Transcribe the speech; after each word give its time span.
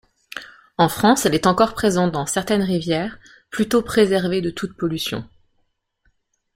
En 0.79 0.89
France, 0.89 1.27
elle 1.27 1.35
est 1.35 1.45
encore 1.45 1.75
présente 1.75 2.11
dans 2.11 2.25
certaines 2.25 2.63
rivières, 2.63 3.19
plutôt 3.51 3.83
préservées 3.83 4.41
de 4.41 4.49
toute 4.49 4.75
pollution. 4.75 5.29